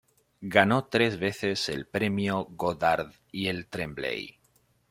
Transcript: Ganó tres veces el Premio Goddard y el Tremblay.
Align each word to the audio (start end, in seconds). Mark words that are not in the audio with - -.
Ganó 0.55 0.85
tres 0.85 1.19
veces 1.19 1.69
el 1.69 1.85
Premio 1.85 2.47
Goddard 2.49 3.11
y 3.31 3.49
el 3.49 3.67
Tremblay. 3.67 4.39